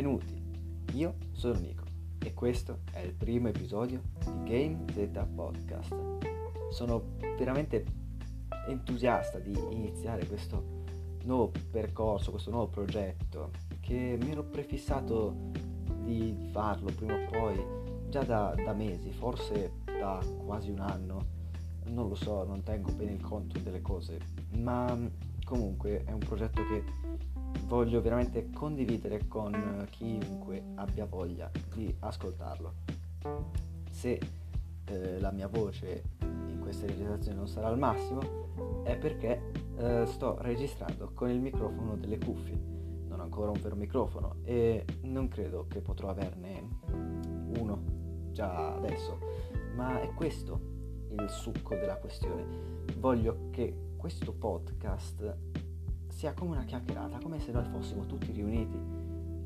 [0.00, 0.42] Benvenuti,
[0.94, 1.84] io sono Nico
[2.20, 5.94] e questo è il primo episodio di Game Z Podcast.
[6.70, 7.84] Sono veramente
[8.66, 10.84] entusiasta di iniziare questo
[11.24, 13.50] nuovo percorso, questo nuovo progetto
[13.80, 15.50] che mi ero prefissato
[16.02, 17.62] di farlo prima o poi
[18.08, 21.26] già da, da mesi, forse da quasi un anno,
[21.88, 24.18] non lo so, non tengo bene il conto delle cose,
[24.56, 24.98] ma
[25.44, 26.84] comunque è un progetto che
[27.70, 32.74] voglio veramente condividere con chiunque abbia voglia di ascoltarlo.
[33.88, 34.20] Se
[34.86, 40.38] eh, la mia voce in questa registrazione non sarà al massimo è perché eh, sto
[40.40, 42.58] registrando con il microfono delle cuffie.
[43.06, 46.78] Non ho ancora un vero microfono e non credo che potrò averne
[47.56, 47.82] uno
[48.32, 49.16] già adesso,
[49.76, 50.60] ma è questo
[51.12, 52.82] il succo della questione.
[52.98, 55.49] Voglio che questo podcast
[56.20, 58.78] sia come una chiacchierata, come se noi fossimo tutti riuniti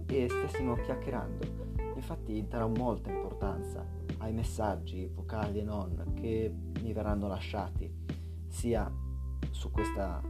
[0.06, 1.47] e stessimo chiacchierando.
[1.94, 3.86] Infatti darò molta importanza
[4.19, 7.89] ai messaggi vocali e non che mi verranno lasciati
[8.48, 8.92] sia
[9.53, 10.20] su questa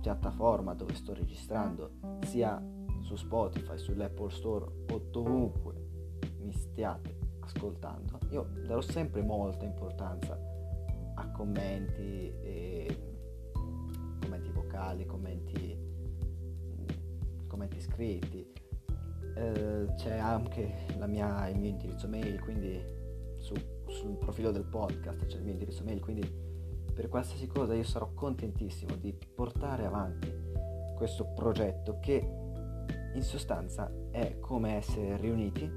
[0.00, 2.60] piattaforma dove sto registrando, sia
[3.02, 5.74] su Spotify, sull'Apple Store o dovunque
[6.40, 8.18] mi stiate ascoltando.
[8.30, 10.36] Io darò sempre molta importanza
[11.14, 13.13] a commenti e
[14.74, 15.78] vocali, commenti,
[17.46, 18.52] commenti scritti.
[19.36, 22.82] Eh, c'è anche mia, il mio indirizzo mail, quindi
[23.38, 23.54] su,
[23.86, 26.28] sul profilo del podcast c'è il mio indirizzo mail, quindi
[26.92, 30.32] per qualsiasi cosa io sarò contentissimo di portare avanti
[30.96, 32.28] questo progetto che
[33.14, 35.70] in sostanza è come essere riuniti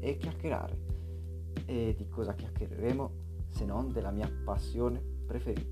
[0.00, 0.86] e chiacchierare.
[1.66, 3.10] E di cosa chiacchiereremo
[3.48, 5.67] se non della mia passione preferita?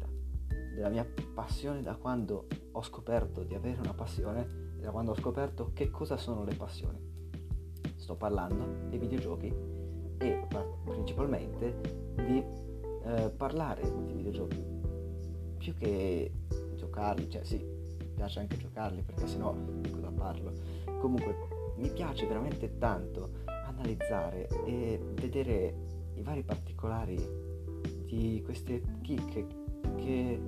[0.77, 5.17] Della mia passione da quando ho scoperto di avere una passione e da quando ho
[5.17, 6.99] scoperto che cosa sono le passioni.
[7.95, 9.53] Sto parlando dei videogiochi
[10.19, 10.47] e
[10.85, 11.81] principalmente
[12.15, 12.45] di
[13.05, 14.65] eh, parlare di videogiochi
[15.57, 16.31] più che
[16.77, 20.53] giocarli, cioè sì, mi piace anche giocarli perché sennò di cosa parlo.
[21.01, 21.37] Comunque
[21.77, 25.75] mi piace veramente tanto analizzare e vedere
[26.15, 27.17] i vari particolari
[28.05, 29.47] di queste chicche
[29.97, 30.41] che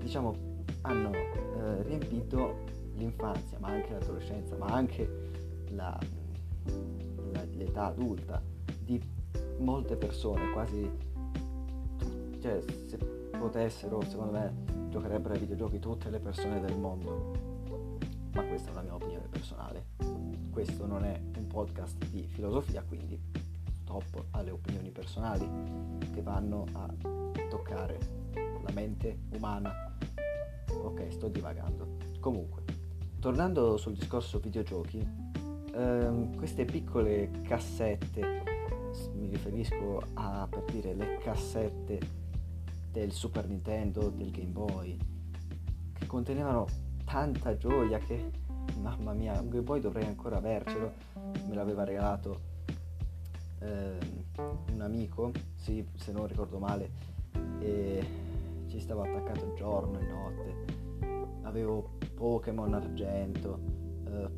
[0.00, 0.48] diciamo
[0.82, 2.64] hanno eh, riempito
[2.96, 5.98] l'infanzia, ma anche l'adolescenza, ma anche la,
[7.32, 8.42] la, l'età adulta
[8.82, 9.00] di
[9.58, 10.90] molte persone, quasi
[12.40, 17.48] cioè se potessero, secondo me, giocherebbero ai videogiochi tutte le persone del mondo.
[18.32, 19.86] Ma questa è una mia opinione personale.
[20.50, 23.18] Questo non è un podcast di filosofia, quindi
[23.82, 25.48] stop alle opinioni personali
[26.12, 26.88] che vanno a
[27.48, 27.98] toccare
[28.62, 29.89] la mente umana
[30.72, 31.96] ok, sto divagando.
[32.20, 32.62] Comunque,
[33.18, 35.06] tornando sul discorso videogiochi,
[35.74, 38.42] ehm, queste piccole cassette,
[39.14, 41.98] mi riferisco a per dire le cassette
[42.90, 44.96] del Super Nintendo, del Game Boy,
[45.92, 46.66] che contenevano
[47.04, 48.30] tanta gioia che,
[48.80, 50.92] mamma mia, un Game Boy dovrei ancora avercelo,
[51.46, 52.40] me l'aveva regalato
[53.60, 53.98] ehm,
[54.72, 56.90] un amico, sì, se non ricordo male,
[57.60, 58.29] e
[58.70, 60.54] ci stavo attaccato giorno e notte.
[61.42, 63.58] Avevo Pokémon argento,
[64.06, 64.30] eh,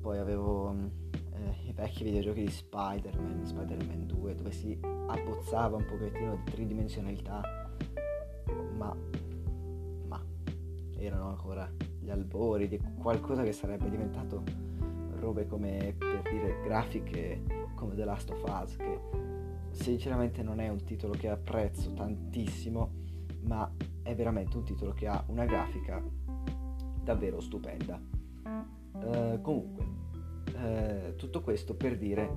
[0.00, 0.72] poi avevo
[1.32, 7.42] eh, i vecchi videogiochi di Spider-Man, Spider-Man 2, dove si abbozzava un pochettino di tridimensionalità,
[8.76, 8.96] ma,
[10.06, 10.24] ma
[10.96, 14.44] erano ancora gli albori di qualcosa che sarebbe diventato
[15.18, 17.42] robe come per dire grafiche
[17.74, 18.98] come The Last of Us che
[19.70, 23.01] sinceramente non è un titolo che apprezzo tantissimo
[23.42, 23.70] ma
[24.02, 26.02] è veramente un titolo che ha una grafica
[27.02, 28.00] davvero stupenda.
[28.92, 29.84] Uh, comunque,
[30.54, 32.36] uh, tutto questo per dire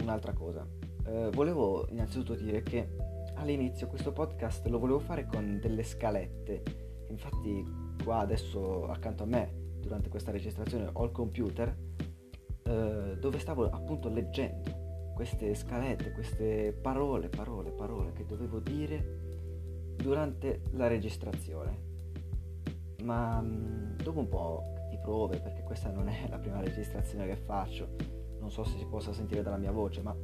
[0.00, 0.66] un'altra cosa.
[1.04, 2.94] Uh, volevo innanzitutto dire che
[3.34, 6.62] all'inizio questo podcast lo volevo fare con delle scalette.
[7.08, 7.64] Infatti
[8.02, 11.86] qua adesso accanto a me, durante questa registrazione, ho il computer
[12.68, 19.27] dove stavo appunto leggendo queste scalette, queste parole, parole, parole che dovevo dire
[20.00, 21.86] durante la registrazione.
[23.02, 27.36] Ma mm, dopo un po' di prove, perché questa non è la prima registrazione che
[27.36, 27.88] faccio,
[28.40, 30.16] non so se si possa sentire dalla mia voce, ma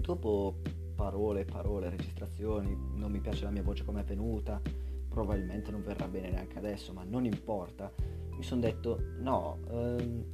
[0.00, 0.56] dopo
[0.94, 4.60] parole, parole, registrazioni, non mi piace la mia voce come è venuta,
[5.08, 7.92] probabilmente non verrà bene neanche adesso, ma non importa.
[8.30, 10.24] Mi sono detto no, ehm,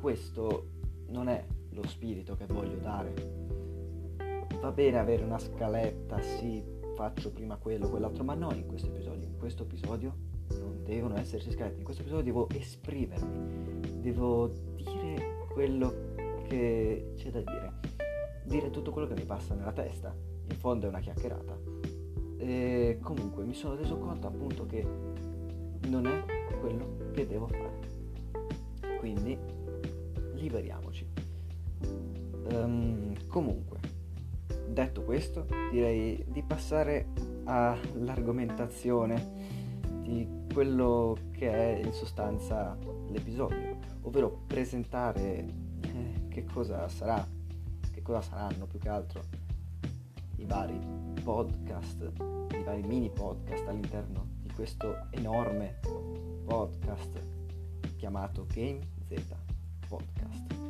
[0.00, 0.68] questo
[1.08, 3.40] non è lo spirito che voglio dare.
[4.60, 6.62] Va bene avere una scaletta, sì,
[7.02, 9.26] faccio prima quello, quell'altro, ma no in questo episodio.
[9.26, 10.14] In questo episodio
[10.50, 14.46] non devono esserci scalette, in questo episodio devo esprimermi, devo
[14.76, 16.12] dire quello
[16.46, 17.72] che c'è da dire,
[18.44, 20.14] dire tutto quello che mi passa nella testa,
[20.48, 21.58] in fondo è una chiacchierata.
[22.36, 24.86] E comunque mi sono reso conto appunto che
[25.88, 26.24] non è
[26.60, 27.80] quello che devo fare.
[29.00, 29.36] Quindi
[30.34, 31.04] liberiamoci.
[32.52, 33.71] Um, comunque,
[34.72, 37.08] detto questo, direi di passare
[37.44, 39.60] all'argomentazione
[40.02, 42.76] di quello che è in sostanza
[43.08, 45.46] l'episodio, ovvero presentare
[45.80, 47.26] eh, che cosa sarà,
[47.90, 49.22] che cosa saranno più che altro
[50.36, 50.78] i vari
[51.22, 52.12] podcast,
[52.58, 55.78] i vari mini podcast all'interno di questo enorme
[56.44, 57.20] podcast
[57.96, 59.34] chiamato Game Z
[59.88, 60.61] Podcast.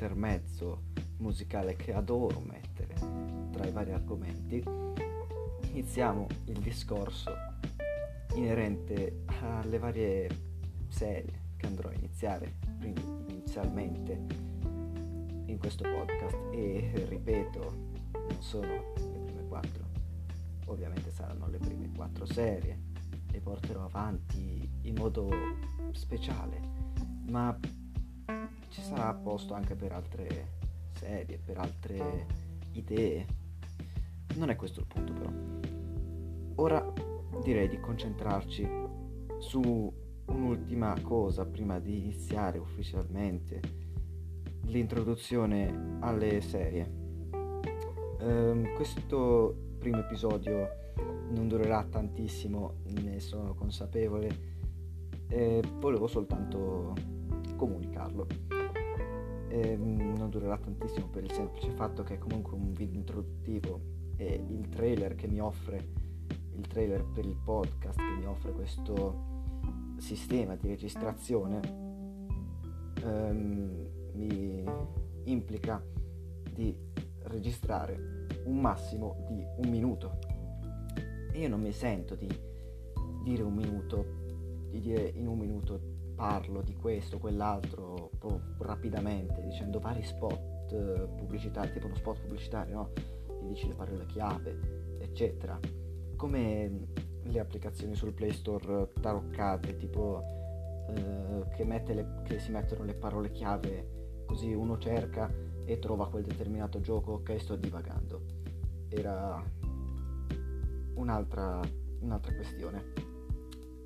[0.00, 0.84] Intermezzo
[1.18, 2.94] musicale che adoro mettere
[3.52, 4.64] tra i vari argomenti,
[5.72, 7.30] iniziamo il discorso
[8.34, 10.28] inerente alle varie
[10.88, 12.54] serie che andrò a iniziare
[13.28, 14.24] inizialmente
[15.44, 16.36] in questo podcast.
[16.50, 17.60] E ripeto,
[18.12, 19.84] non sono le prime quattro,
[20.64, 22.78] ovviamente saranno le prime quattro serie,
[23.30, 25.28] le porterò avanti in modo
[25.92, 26.58] speciale,
[27.28, 27.54] ma
[28.70, 30.58] ci sarà posto anche per altre
[30.92, 32.26] serie, per altre
[32.72, 33.26] idee.
[34.36, 35.30] Non è questo il punto però.
[36.56, 36.92] Ora
[37.42, 38.68] direi di concentrarci
[39.38, 39.92] su
[40.26, 43.60] un'ultima cosa prima di iniziare ufficialmente
[44.64, 46.98] l'introduzione alle serie.
[48.20, 50.68] Um, questo primo episodio
[51.30, 54.48] non durerà tantissimo, ne sono consapevole,
[55.28, 56.94] e volevo soltanto
[57.56, 58.26] comunicarlo
[59.50, 63.80] eh, non durerà tantissimo per il semplice fatto che è comunque un video introduttivo
[64.16, 65.98] e il trailer che mi offre
[66.54, 69.28] il trailer per il podcast che mi offre questo
[69.96, 71.60] sistema di registrazione
[73.02, 74.64] ehm, mi
[75.24, 75.82] implica
[76.52, 76.76] di
[77.24, 80.18] registrare un massimo di un minuto.
[81.34, 82.28] Io non mi sento di
[83.22, 84.18] dire un minuto
[84.70, 85.89] di dire in un minuto
[86.20, 88.10] parlo di questo, quell'altro
[88.58, 92.90] rapidamente, dicendo vari spot eh, pubblicitari, tipo uno spot pubblicitario, no?
[92.92, 95.58] Ti dici le parole chiave, eccetera.
[96.16, 96.88] Come
[97.22, 100.22] le applicazioni sul Play Store taroccate, tipo
[100.90, 105.32] eh, che, le, che si mettono le parole chiave, così uno cerca
[105.64, 108.20] e trova quel determinato gioco, ok, sto divagando.
[108.90, 109.42] Era
[110.96, 111.62] un'altra,
[112.00, 113.09] un'altra questione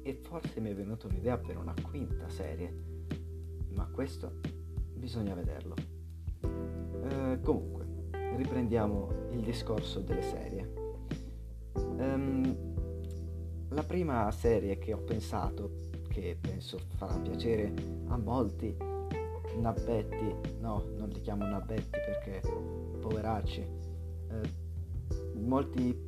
[0.07, 2.71] e forse mi è venuta un'idea per una quinta serie,
[3.71, 4.33] ma questo
[4.93, 5.75] bisogna vederlo.
[6.43, 7.87] Eh, comunque,
[8.37, 10.73] riprendiamo il discorso delle serie.
[11.73, 12.57] Um,
[13.71, 17.73] la prima serie che ho pensato, che penso farà piacere
[18.09, 18.77] a molti,
[19.59, 22.43] nabbetti, no, non li chiamo nabbetti perché
[23.01, 24.53] poveracci, eh,
[25.41, 25.99] molti,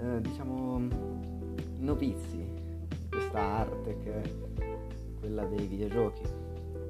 [0.00, 0.86] eh, diciamo,
[1.78, 2.57] novizi
[3.28, 4.30] questa arte che è
[5.18, 6.22] quella dei videogiochi.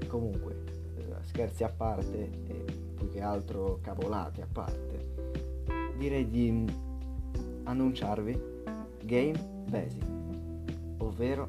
[0.06, 0.64] Comunque,
[0.96, 5.06] eh, scherzi a parte e più che altro cavolate a parte,
[5.96, 6.64] direi di
[7.64, 8.40] annunciarvi
[9.02, 10.04] Game Basic,
[10.98, 11.48] ovvero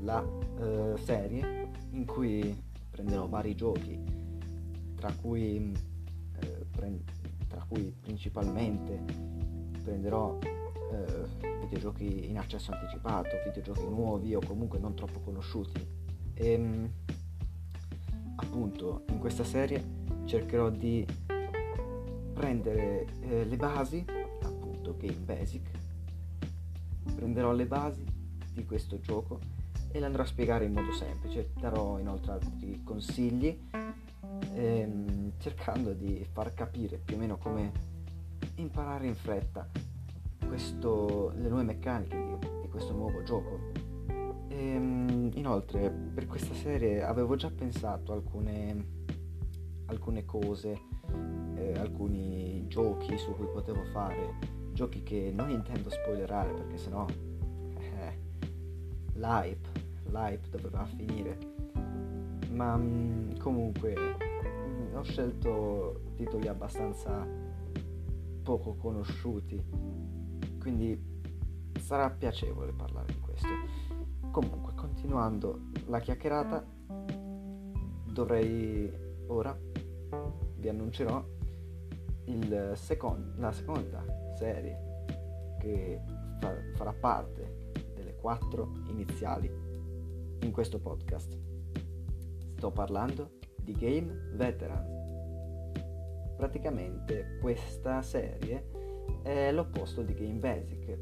[0.00, 0.22] la
[0.60, 2.54] eh, serie in cui
[2.90, 3.98] prenderò vari giochi,
[4.96, 5.72] tra cui,
[6.40, 7.00] eh, pre-
[7.48, 9.00] tra cui principalmente
[9.82, 15.80] prenderò eh, videogiochi in accesso anticipato, videogiochi nuovi o comunque non troppo conosciuti.
[16.34, 16.90] E ehm,
[18.36, 19.82] appunto in questa serie
[20.24, 21.06] cercherò di
[22.34, 24.04] prendere eh, le basi,
[24.42, 25.70] appunto Game Basic,
[27.14, 28.04] prenderò le basi
[28.52, 29.40] di questo gioco
[29.90, 33.58] e le andrò a spiegare in modo semplice, darò inoltre altri consigli
[34.54, 37.90] ehm, cercando di far capire più o meno come
[38.56, 39.68] imparare in fretta
[40.52, 43.58] questo, le nuove meccaniche di, di questo nuovo gioco.
[44.48, 48.86] E, ehm, inoltre per questa serie avevo già pensato alcune,
[49.86, 50.78] alcune cose,
[51.54, 54.34] eh, alcuni giochi su cui potevo fare,
[54.74, 57.06] giochi che non intendo spoilerare perché sennò
[57.78, 58.18] eh,
[59.14, 59.68] l'hype,
[60.10, 61.38] l'hype doveva finire.
[62.50, 67.26] Ma mm, comunque mm, ho scelto titoli abbastanza
[68.42, 70.01] poco conosciuti
[70.62, 70.96] quindi
[71.80, 73.48] sarà piacevole parlare di questo.
[74.30, 76.64] Comunque, continuando la chiacchierata,
[78.06, 78.88] dovrei
[79.26, 79.58] ora
[80.56, 81.24] vi annuncerò
[82.74, 84.04] second, la seconda
[84.36, 85.04] serie
[85.58, 86.00] che
[86.38, 89.50] fa, farà parte delle quattro iniziali
[90.42, 91.36] in questo podcast.
[92.56, 95.10] Sto parlando di Game Veterans.
[96.36, 98.81] Praticamente questa serie
[99.22, 100.98] è l'opposto di Game Basic.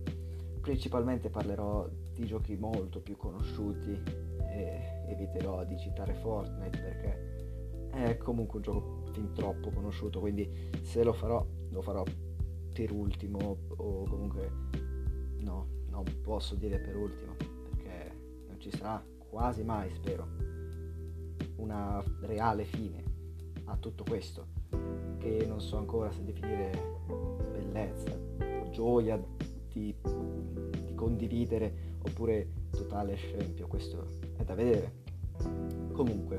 [0.61, 4.03] Principalmente parlerò di giochi molto più conosciuti
[4.51, 10.49] e eviterò di citare Fortnite perché è comunque un gioco fin troppo conosciuto, quindi
[10.83, 12.05] se lo farò lo farò
[12.73, 14.51] per ultimo o comunque
[15.41, 18.15] no, non posso dire per ultimo perché
[18.47, 20.27] non ci sarà quasi mai, spero,
[21.57, 23.03] una reale fine
[23.65, 24.47] a tutto questo
[25.19, 26.71] che non so ancora se definire
[27.71, 28.19] bellezza,
[28.71, 29.17] gioia
[29.73, 29.95] di,
[30.85, 34.05] di condividere oppure totale scempio, questo
[34.37, 34.99] è da vedere.
[35.93, 36.39] Comunque,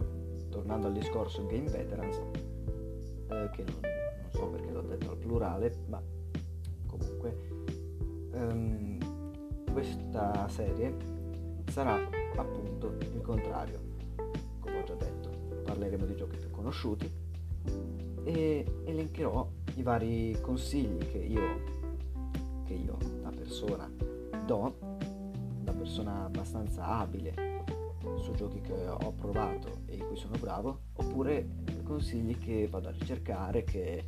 [0.50, 5.76] tornando al discorso Game Veterans, eh, che non, non so perché l'ho detto al plurale,
[5.88, 6.02] ma
[6.86, 7.38] comunque
[8.34, 8.98] um,
[9.72, 10.94] questa serie
[11.70, 11.98] sarà
[12.36, 13.80] appunto il contrario
[14.60, 15.30] come ho già detto
[15.64, 17.10] parleremo di giochi più conosciuti
[18.24, 21.80] e elencherò i vari consigli che io
[22.66, 23.90] che io da persona
[24.46, 24.76] do
[25.62, 27.34] da persona abbastanza abile
[28.18, 31.48] su giochi che ho provato e in cui sono bravo oppure
[31.84, 34.06] consigli che vado a ricercare che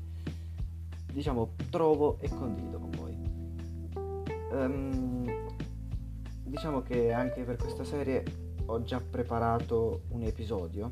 [1.14, 3.18] diciamo, trovo e condivido con voi.
[4.52, 5.26] Um,
[6.44, 8.24] diciamo che anche per questa serie
[8.66, 10.90] ho già preparato un episodio,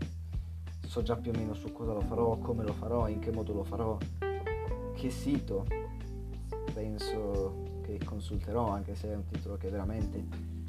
[0.85, 3.53] so già più o meno su cosa lo farò, come lo farò, in che modo
[3.53, 3.97] lo farò,
[5.01, 5.65] che sito
[6.75, 10.23] penso che consulterò, anche se è un titolo che veramente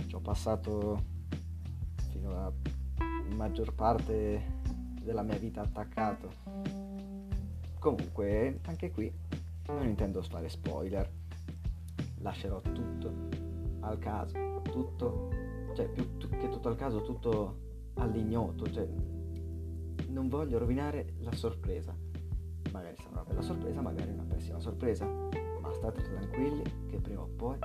[0.07, 1.03] ci ho passato
[2.09, 2.51] fino alla
[3.35, 4.61] maggior parte
[5.03, 6.31] della mia vita attaccato.
[7.79, 9.13] Comunque, anche qui
[9.67, 11.11] non intendo fare spoiler,
[12.21, 13.13] lascerò tutto
[13.81, 15.29] al caso, tutto,
[15.75, 17.59] cioè più che tutto al caso, tutto
[17.97, 18.89] all'ignoto, cioè
[20.09, 22.12] non voglio rovinare la sorpresa.
[22.73, 27.29] Magari sarà una bella sorpresa, magari una pessima sorpresa, ma state tranquilli che prima o
[27.37, 27.59] poi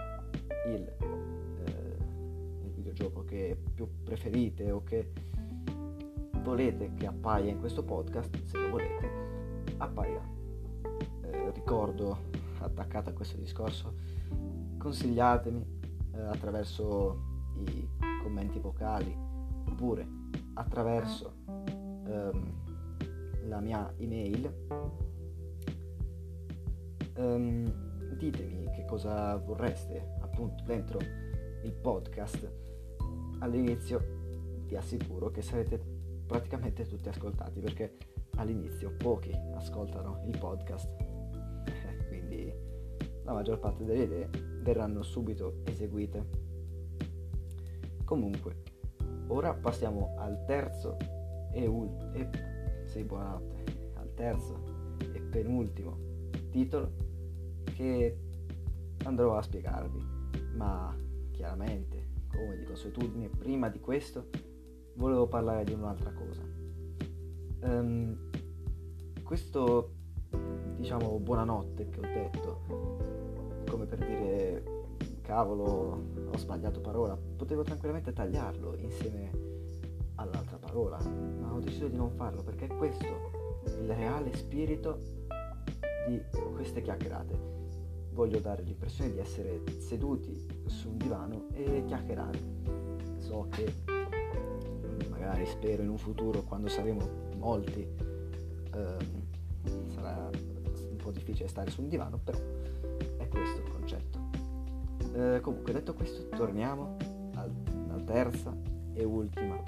[0.67, 0.93] il,
[1.63, 1.97] eh,
[2.63, 5.11] il videogioco che più preferite o che
[6.43, 9.09] volete che appaia in questo podcast, se lo volete,
[9.77, 10.35] apparirà.
[11.53, 12.17] Ricordo
[12.59, 13.93] attaccato a questo discorso,
[14.77, 15.65] consigliatemi
[16.13, 17.35] eh, attraverso
[17.65, 17.87] i
[18.21, 19.15] commenti vocali
[19.65, 20.07] oppure
[20.53, 21.33] attraverso
[22.05, 22.66] ehm,
[23.47, 24.53] la mia email.
[27.15, 30.99] Ehm, ditemi che cosa vorreste appunto dentro
[31.63, 32.51] il podcast.
[33.39, 33.99] All'inizio
[34.65, 35.79] vi assicuro che sarete
[36.25, 37.97] praticamente tutti ascoltati perché
[38.35, 40.89] all'inizio pochi ascoltano il podcast
[42.07, 42.53] quindi
[43.23, 44.29] la maggior parte delle idee
[44.61, 46.45] verranno subito eseguite.
[48.03, 48.63] Comunque,
[49.27, 50.97] ora passiamo al terzo
[51.51, 52.29] e, ul- e
[52.97, 53.63] sì, buonanotte,
[53.93, 54.59] al terzo
[55.13, 55.97] e penultimo
[56.49, 56.91] titolo
[57.75, 58.17] che
[59.03, 60.03] andrò a spiegarvi,
[60.55, 60.95] ma
[61.29, 64.29] chiaramente, come di consuetudine, prima di questo
[64.95, 66.41] volevo parlare di un'altra cosa.
[67.61, 68.17] Um,
[69.21, 69.91] questo
[70.77, 72.61] diciamo buonanotte che ho detto,
[73.69, 74.63] come per dire
[75.21, 76.01] cavolo
[76.31, 79.29] ho sbagliato parola, potevo tranquillamente tagliarlo insieme
[80.15, 83.31] all'altra parola, ma ho deciso di non farlo perché è questo
[83.81, 84.99] il reale spirito
[86.07, 86.21] di
[86.53, 87.55] queste chiacchierate.
[88.11, 92.39] Voglio dare l'impressione di essere seduti su un divano e chiacchierare.
[93.19, 93.73] So che
[95.09, 97.85] magari spero in un futuro quando saremo molti
[98.73, 100.29] ehm, sarà
[101.07, 102.37] po' difficile stare su un divano, però
[103.17, 104.19] è questo il concetto.
[105.13, 106.97] Eh, comunque, detto questo, torniamo
[107.35, 107.51] al,
[107.89, 108.55] alla terza
[108.93, 109.63] e ultima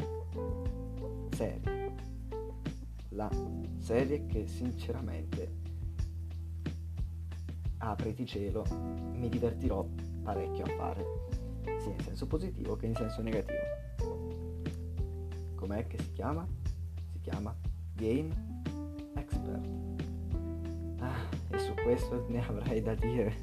[1.31, 1.78] serie.
[3.19, 3.29] La
[3.79, 5.57] serie che sinceramente,
[7.79, 8.63] apriti cielo,
[9.11, 9.85] mi divertirò
[10.23, 11.05] parecchio a fare,
[11.81, 13.59] sia in senso positivo che in senso negativo.
[15.55, 16.47] Com'è che si chiama?
[17.11, 17.53] Si chiama
[17.93, 18.29] Game
[21.49, 23.35] e su questo ne avrei da dire.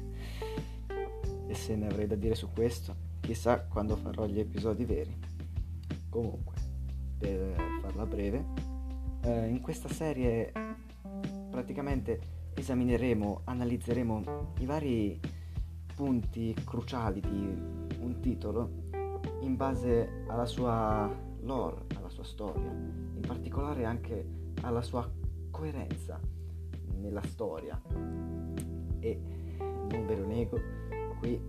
[1.45, 5.15] E se ne avrei da dire su questo, chissà quando farò gli episodi veri.
[6.09, 6.55] Comunque,
[7.19, 8.66] per farla breve,
[9.27, 10.53] eh, in questa serie
[11.51, 15.19] praticamente esamineremo, analizzeremo i vari
[15.93, 18.85] punti cruciali di un titolo
[19.41, 24.25] in base alla sua lore, alla sua storia, in particolare anche
[24.61, 25.09] alla sua
[25.51, 26.19] coerenza
[26.95, 27.79] nella storia.
[28.99, 29.21] E
[29.59, 30.59] non ve lo nego,
[31.19, 31.39] qui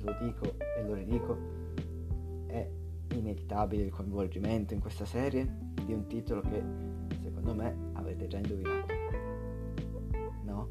[0.00, 1.36] lo dico e lo ridico,
[2.46, 2.68] è
[3.12, 6.62] inevitabile il coinvolgimento in questa serie di un titolo che
[7.44, 8.86] secondo me avete già indovinato.
[10.44, 10.68] No?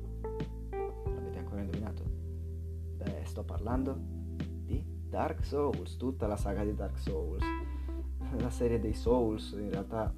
[1.05, 2.03] L'avete ancora indovinato?
[2.97, 7.43] Beh, sto parlando di Dark Souls, tutta la saga di Dark Souls.
[8.39, 10.11] La serie dei Souls in realtà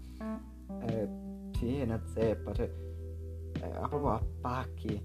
[0.80, 1.10] è,
[1.62, 2.72] una zeppa, cioè
[3.60, 5.04] è, ha proprio a pacchi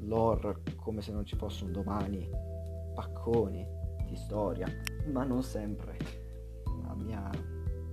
[0.00, 2.28] lore come se non ci fosse un domani,
[2.94, 3.66] pacconi
[4.06, 4.66] di storia,
[5.10, 5.96] ma non sempre,
[6.88, 7.30] a, mia,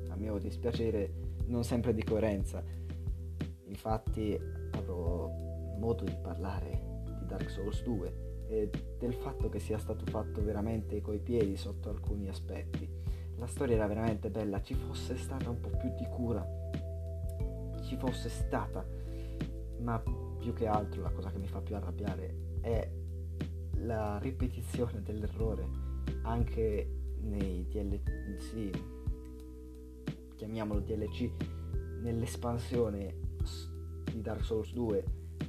[0.09, 1.13] a mio dispiacere,
[1.45, 2.76] non sempre di coerenza.
[3.77, 4.35] Infatti
[4.71, 5.29] avrò
[5.77, 10.99] modo di parlare di Dark Souls 2 e del fatto che sia stato fatto veramente
[10.99, 12.89] coi piedi sotto alcuni aspetti.
[13.35, 16.43] La storia era veramente bella, ci fosse stata un po' più di cura,
[17.83, 18.83] ci fosse stata,
[19.81, 20.01] ma
[20.39, 22.89] più che altro la cosa che mi fa più arrabbiare è
[23.81, 25.67] la ripetizione dell'errore
[26.23, 28.71] anche nei DLC,
[30.35, 31.29] chiamiamolo DLC,
[32.01, 33.25] nell'espansione
[34.17, 35.03] di Dark Souls 2,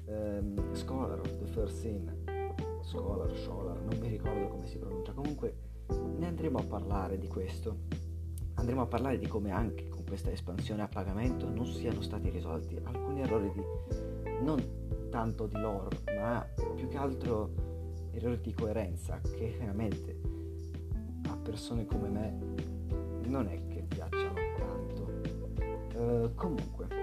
[0.04, 2.12] ehm, Scholar of the First Sin,
[2.82, 5.54] Scholar, Scholar, non mi ricordo come si pronuncia, comunque
[5.88, 7.76] ne andremo a parlare di questo,
[8.54, 12.78] andremo a parlare di come anche con questa espansione a pagamento non siano stati risolti
[12.82, 13.62] alcuni errori di
[14.42, 17.50] non tanto di lore, ma più che altro
[18.10, 20.20] errori di coerenza che veramente
[21.26, 22.38] a persone come me
[23.26, 25.06] non è che piacciono tanto.
[25.98, 26.97] Uh, comunque,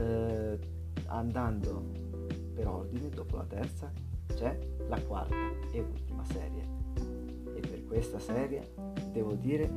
[0.00, 0.58] uh,
[1.06, 1.92] andando
[2.54, 3.92] per ordine, dopo la terza
[4.26, 5.36] c'è la quarta
[5.72, 6.68] e ultima serie.
[7.54, 8.74] E per questa serie
[9.12, 9.70] devo dire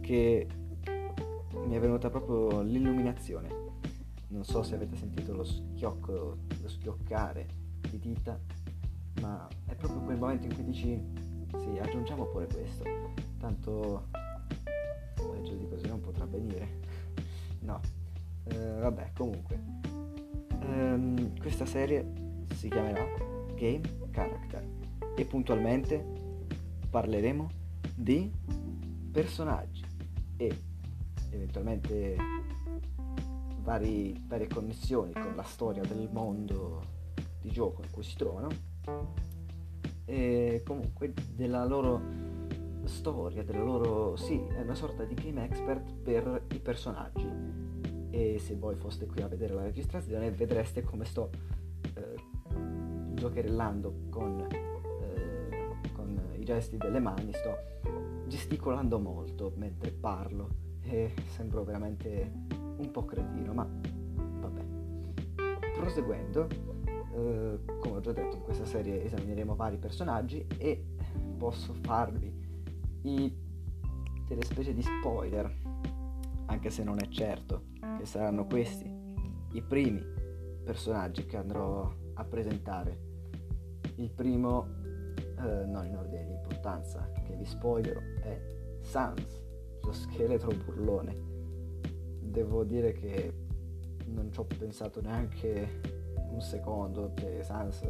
[0.00, 0.46] che
[1.66, 3.64] mi è venuta proprio l'illuminazione
[4.34, 7.46] non so se avete sentito lo schiocco, lo schioccare
[7.88, 8.38] di dita,
[9.20, 11.00] ma è proprio quel momento in cui dici
[11.56, 12.82] sì, aggiungiamo pure questo,
[13.38, 14.08] tanto
[15.14, 16.80] peggio di così non potrà venire.
[17.62, 17.80] no,
[18.44, 19.58] eh, vabbè, comunque,
[20.60, 22.06] ehm, questa serie
[22.54, 23.04] si chiamerà
[23.54, 24.66] Game Character.
[25.16, 26.04] E puntualmente
[26.90, 27.48] parleremo
[27.94, 28.30] di
[29.12, 29.84] personaggi
[30.36, 30.62] e
[31.30, 32.16] eventualmente
[33.62, 36.82] vari, varie connessioni con la storia del mondo
[37.40, 38.48] di gioco in cui si trovano.
[40.04, 42.00] E comunque della loro
[42.84, 44.16] storia, della loro...
[44.16, 47.53] sì, è una sorta di game expert per i personaggi
[48.14, 51.30] e se voi foste qui a vedere la registrazione vedreste come sto
[51.94, 52.14] eh,
[53.12, 54.46] giocherellando con,
[55.00, 57.56] eh, con i gesti delle mani, sto
[58.28, 60.48] gesticolando molto mentre parlo
[60.82, 62.30] e sembro veramente
[62.76, 63.68] un po' cretino, ma
[64.40, 64.62] vabbè.
[65.74, 66.46] Proseguendo,
[67.16, 70.84] eh, come ho già detto, in questa serie esamineremo vari personaggi e
[71.36, 72.32] posso farvi
[73.02, 73.32] i,
[74.28, 75.52] delle specie di spoiler,
[76.46, 77.72] anche se non è certo
[78.04, 78.86] che saranno questi
[79.52, 80.04] i primi
[80.62, 82.98] personaggi che andrò a presentare.
[83.96, 84.66] Il primo,
[85.16, 88.38] eh, non in ordine di importanza, che vi spoilerò, è
[88.82, 89.42] Sans,
[89.82, 91.32] lo scheletro burlone
[92.20, 93.32] devo dire che
[94.06, 95.80] non ci ho pensato neanche
[96.30, 97.80] un secondo, cioè Sans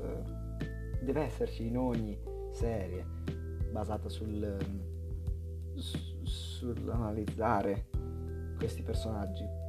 [1.03, 2.17] deve esserci in ogni
[2.53, 3.05] serie
[3.73, 4.57] basata sul,
[5.75, 7.87] su, sull'analizzare
[8.57, 9.64] questi personaggi.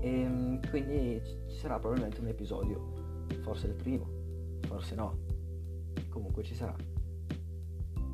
[0.00, 4.08] E quindi ci sarà probabilmente un episodio, forse il primo,
[4.66, 5.18] forse no,
[6.08, 6.74] comunque ci sarà.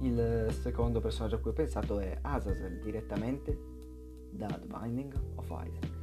[0.01, 3.59] Il secondo personaggio a cui ho pensato è Azazel direttamente
[4.31, 5.95] da The Binding of Isaac.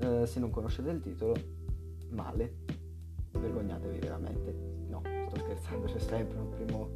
[0.00, 1.34] Uh, se non conoscete il titolo,
[2.10, 2.56] male,
[3.30, 4.52] vergognatevi veramente.
[4.88, 6.90] No, sto scherzando, c'è sempre un primo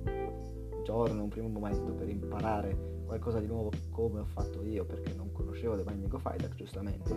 [0.83, 5.33] giorno, un primo momento per imparare qualcosa di nuovo come ho fatto io perché non
[5.33, 7.17] conoscevo The Binding of Isaac giustamente.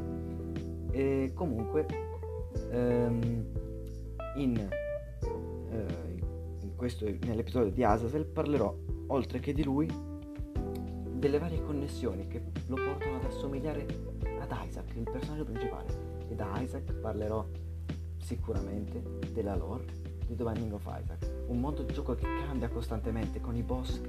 [0.92, 1.86] E comunque
[2.72, 3.46] um,
[4.36, 4.70] in,
[5.22, 5.76] uh,
[6.62, 8.74] in questo, nell'episodio di Azazel parlerò
[9.08, 9.88] oltre che di lui
[11.12, 13.86] delle varie connessioni che lo portano ad assomigliare
[14.40, 16.18] ad Isaac, il personaggio principale.
[16.30, 17.46] E da Isaac parlerò
[18.18, 19.02] sicuramente
[19.34, 19.86] della lore
[20.26, 24.00] di The Binding of Isaac, un mondo di gioco che cambia costantemente, con i boss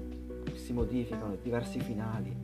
[0.60, 2.34] si modificano, diversi finali,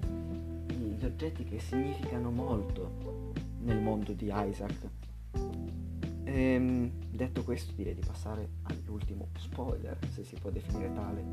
[0.67, 4.89] gli oggetti che significano molto nel mondo di Isaac.
[6.25, 11.25] E, ehm, detto questo direi di passare all'ultimo spoiler, se si può definire tale,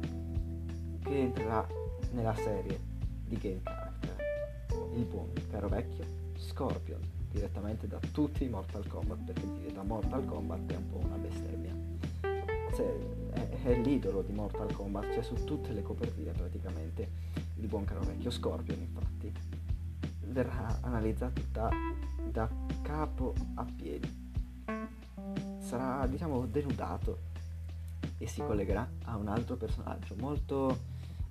[1.00, 1.67] che entrerà
[2.12, 2.80] nella serie
[3.26, 4.15] di Game Character,
[4.96, 6.06] il buon caro vecchio
[6.38, 7.00] Scorpion
[7.32, 11.17] direttamente da tutti i Mortal Kombat perché dire da Mortal Kombat è un po' una
[11.17, 11.74] bestemmia
[12.74, 12.98] cioè,
[13.32, 17.10] è, è, l'idolo di Mortal Kombat cioè su tutte le copertine praticamente
[17.56, 19.32] il buon caro vecchio Scorpion infatti
[20.28, 21.70] verrà analizzato da,
[22.30, 22.50] da
[22.82, 24.22] capo a piedi
[25.60, 27.32] sarà diciamo denudato
[28.18, 30.78] e si collegherà a un altro personaggio molto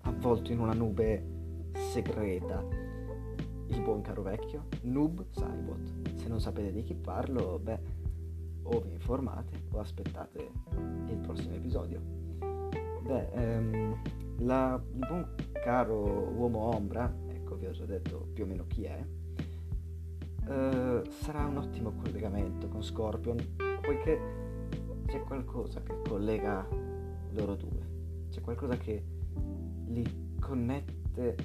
[0.03, 2.63] avvolto in una nube segreta.
[3.69, 6.17] Il buon caro vecchio Noob Cybot.
[6.17, 7.92] Se non sapete di chi parlo, beh,
[8.63, 10.51] o vi informate o aspettate
[11.09, 12.01] il prossimo episodio.
[13.03, 14.03] Beh, ehm,
[14.39, 18.85] la, il buon caro uomo ombra, ecco vi ho già detto più o meno chi
[18.85, 19.05] è,
[20.49, 23.37] eh, sarà un ottimo collegamento con Scorpion,
[23.81, 24.21] poiché
[25.07, 26.67] c'è qualcosa che collega
[27.31, 29.05] loro due, c'è qualcosa che
[29.87, 31.37] li connette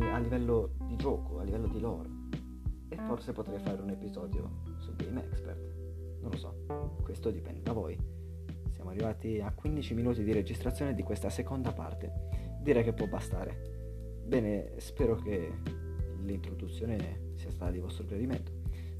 [0.00, 2.08] a livello di gioco, a livello di lore.
[2.88, 4.65] E forse potrei fare un episodio
[4.96, 5.74] Game Expert.
[6.20, 7.96] Non lo so, questo dipende da voi.
[8.70, 12.12] Siamo arrivati a 15 minuti di registrazione di questa seconda parte.
[12.60, 14.22] Direi che può bastare.
[14.24, 15.52] Bene, spero che
[16.22, 18.52] l'introduzione sia stata di vostro gradimento.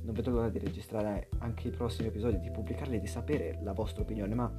[0.03, 3.73] Non vedo l'ora di registrare anche i prossimi episodi, di pubblicarli e di sapere la
[3.73, 4.53] vostra opinione, ma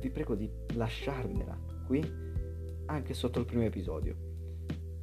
[0.00, 2.04] vi prego di lasciarmela qui
[2.86, 4.14] anche sotto il primo episodio.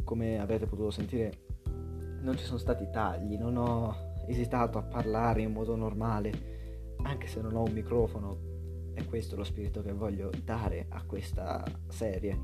[0.03, 1.31] Come avete potuto sentire
[2.21, 7.41] non ci sono stati tagli, non ho esitato a parlare in modo normale, anche se
[7.41, 8.51] non ho un microfono.
[8.93, 12.37] È questo lo spirito che voglio dare a questa serie.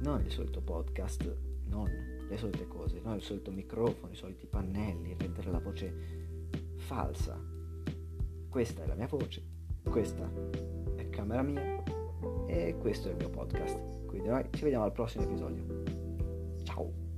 [0.00, 1.88] Non il solito podcast, non
[2.28, 5.94] le solite cose, non il solito microfono, i soliti pannelli, rendere la voce
[6.76, 7.38] falsa.
[8.48, 9.42] Questa è la mia voce,
[9.88, 10.30] questa
[10.96, 11.82] è camera mia
[12.46, 14.06] e questo è il mio podcast.
[14.06, 15.64] Quindi noi ci vediamo al prossimo episodio.
[16.64, 17.09] Ciao!